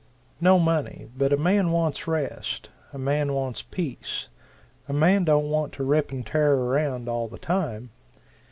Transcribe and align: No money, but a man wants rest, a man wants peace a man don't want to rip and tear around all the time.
No 0.39 0.57
money, 0.57 1.05
but 1.15 1.31
a 1.31 1.37
man 1.37 1.69
wants 1.69 2.07
rest, 2.07 2.71
a 2.91 2.97
man 2.97 3.33
wants 3.33 3.61
peace 3.61 4.29
a 4.89 4.93
man 4.93 5.25
don't 5.25 5.47
want 5.47 5.73
to 5.73 5.83
rip 5.83 6.11
and 6.11 6.25
tear 6.25 6.55
around 6.55 7.07
all 7.07 7.27
the 7.27 7.37
time. 7.37 7.91